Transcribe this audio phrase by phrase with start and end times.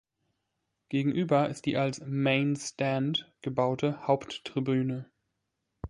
[0.89, 5.11] Gegenüber ist die als "Main Stand" gebaute Haupttribüne.